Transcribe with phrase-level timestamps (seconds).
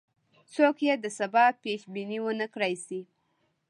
[0.53, 3.01] څوک یې د سبا پیش بیني ونه کړای شي.